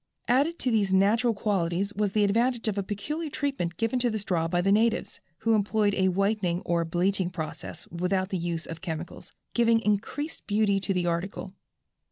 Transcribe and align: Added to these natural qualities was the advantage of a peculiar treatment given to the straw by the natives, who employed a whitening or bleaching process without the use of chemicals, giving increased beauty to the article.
Added 0.27 0.57
to 0.57 0.71
these 0.71 0.91
natural 0.91 1.35
qualities 1.35 1.93
was 1.93 2.13
the 2.13 2.23
advantage 2.23 2.67
of 2.67 2.75
a 2.75 2.81
peculiar 2.81 3.29
treatment 3.29 3.77
given 3.77 3.99
to 3.99 4.09
the 4.09 4.17
straw 4.17 4.47
by 4.47 4.59
the 4.59 4.71
natives, 4.71 5.19
who 5.37 5.53
employed 5.53 5.93
a 5.93 6.07
whitening 6.07 6.61
or 6.61 6.83
bleaching 6.83 7.29
process 7.29 7.87
without 7.89 8.29
the 8.29 8.37
use 8.39 8.65
of 8.65 8.81
chemicals, 8.81 9.31
giving 9.53 9.79
increased 9.79 10.47
beauty 10.47 10.79
to 10.79 10.91
the 10.95 11.05
article. 11.05 11.53